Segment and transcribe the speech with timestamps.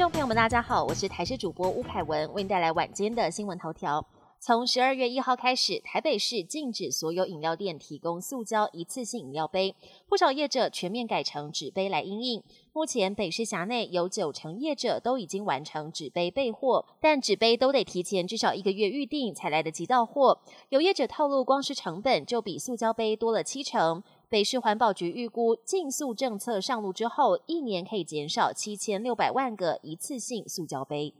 [0.00, 4.02] 众朋友们，大家好，我是台视主播吴凯文，为您带来晚间的新闻头条。
[4.38, 9.76] 从十二月一号开始，台北市禁止所有饮料店提供塑胶一次性饮料杯，
[10.08, 12.42] 不少业者全面改成纸杯来应应。
[12.72, 20.40] 目前北市辖内有九成业者都已经完成纸杯备货，但纸杯都得提前至少一个月预定才来得及到货。
[20.70, 24.02] 有业者透露，光是成本就比塑胶杯多了七成。
[24.30, 31.12] 北市环保局预估，竞速政策上路之后，一年可以减少七千六百万个一次性塑胶杯。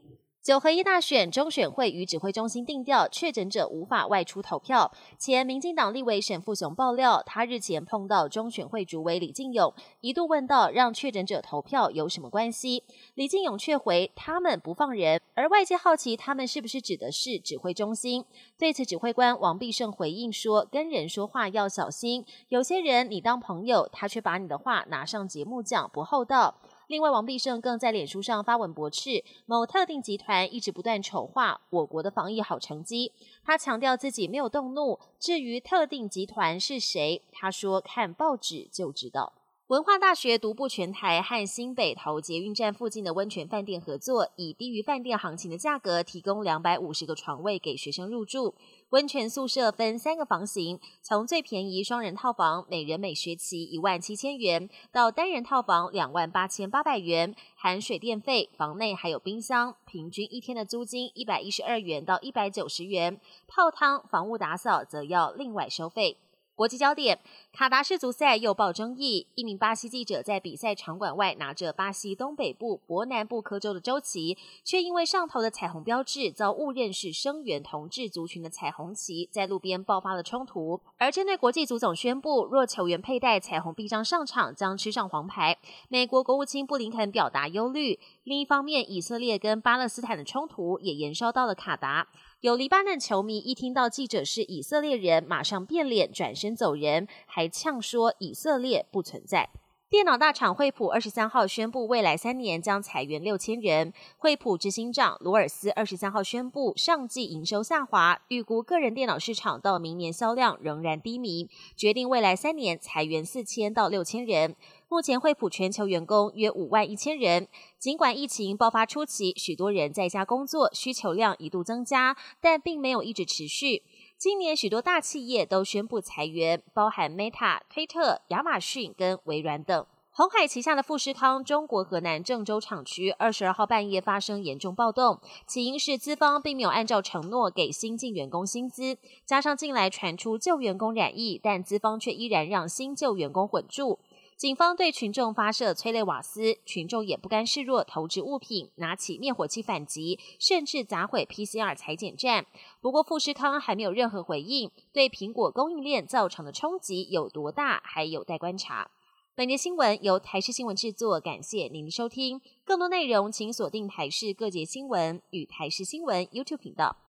[0.43, 4.91] 九合一大选，中选会与指挥中心定调，确诊者无法外出投票。
[5.15, 12.83] 前民进党立委沈富雄爆料，他日前碰到中选会主委李进勇，一度问到让确诊者投票有什么关系？
[13.13, 18.25] 李进勇却回他们不放人，而外界好奇他们是不是指的是指挥中心。
[18.57, 26.55] 对此，指挥官王必胜回应说，跟人说话要小心，有些人你当朋友，他却把你的话拿上节目讲，不厚道。
[26.91, 33.13] 另外，王必胜更在脸书上发文驳斥某特定集团一直不断丑化我国的防疫好成绩。
[33.45, 39.31] 他强调自己没有动怒，至于特定集团是谁，他说看报纸就知道。
[39.71, 48.53] 文化大学独步全台，和新北投捷运站附近的温泉饭店合作，以低于饭店行情的价格，提供两百五十个床位给学生入住。
[48.89, 63.17] 温泉宿舍分三个房型，从最便宜双人套房，每人每学期一万七千元，到单人套房两万八千八百元，含水电费，房内还有冰箱，平均一天的租金一百一十二元到一百九十元。
[63.47, 66.17] 泡汤、房屋打扫则要另外收费。
[66.53, 67.17] 国际焦点：
[67.51, 69.25] 卡达世足赛又爆争议。
[69.35, 80.79] 一名巴西记者在比赛场馆外拿着巴西东北部博南布科州的州旗，却因为上头的彩虹标志遭误认是声援同志族群的彩虹旗，在路边爆发了冲突。
[80.97, 85.57] 而针对国际足总宣布，若球员佩戴彩虹臂章上场，将吃上黄牌，
[85.87, 87.99] 美国国务卿布林肯表达忧虑。
[88.23, 92.07] 另一方面，以色列跟巴勒斯坦的冲突也延烧到了卡达。
[92.41, 99.51] 有黎巴嫩球迷一听到记者是以色列人，马上变脸，转身走人，还呛说以色列不存在。
[99.87, 103.93] 电脑大厂惠普二十三号宣布，未来三年将裁员六千人。
[104.17, 114.55] 惠普执行长罗尔斯二十三号宣布，上季营收下滑，预估个人电脑市场到明年销量仍然低迷，决定未来三年裁员四千到六千人。
[114.91, 117.47] 目前惠普全球员工约五万一千人。
[117.79, 123.83] 尽管疫情爆发初期，许多人在家工作，需求量一度增加，但并没有一直持续。
[124.17, 129.85] 今年许多大企业都宣布裁员，包含 Meta、推特、亚马逊跟微软等。
[130.13, 143.99] 红海旗下的富士康中国河南郑州厂区二十二号半夜发生严重暴动，起因是资方并没有按照承诺给新进员工薪资，加上近来传出旧员工染疫，但资方却依然让新旧员工混住。
[144.41, 152.47] 警方对群众发射催泪瓦斯，群众也不甘示弱，投掷物品，拿起灭火器反击，甚至砸毁 PCR 裁剪站。
[152.81, 158.89] 不过富士康还没有任何回应，对苹果供应链造成的冲击有多大，还有待观察。
[159.35, 162.41] 本节新闻由台视新闻制作，感谢您的收听。
[162.65, 166.97] 更多内容请锁定台视各节新闻与台视新闻 YouTube 频道。